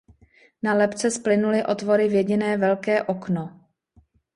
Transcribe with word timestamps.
Na 0.63 0.73
lebce 0.73 1.11
splynuly 1.11 1.65
otvory 1.65 2.07
v 2.07 2.13
jediné 2.13 2.57
velké 2.57 3.03
"okno". 3.03 3.59